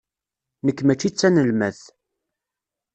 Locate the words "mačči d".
0.83-1.13